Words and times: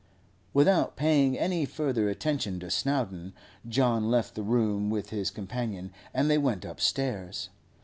Without 0.51 0.95
paying 0.95 1.37
any 1.37 1.63
further 1.63 2.09
attention 2.09 2.59
to 2.59 2.71
Snowdon, 2.71 3.33
John 3.69 4.09
left 4.09 4.33
the 4.33 4.41
room 4.41 4.89
with 4.89 5.11
his 5.11 5.29
companion, 5.29 5.91
and 6.11 6.27
they 6.27 6.39
went 6.39 6.65
upstairs. 6.65 7.49